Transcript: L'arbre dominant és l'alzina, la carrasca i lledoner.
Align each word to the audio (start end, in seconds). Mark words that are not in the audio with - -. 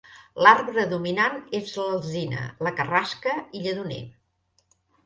L'arbre 0.45 0.85
dominant 0.93 1.37
és 1.59 1.75
l'alzina, 1.83 2.49
la 2.69 2.75
carrasca 2.81 3.39
i 3.61 3.67
lledoner. 3.69 4.05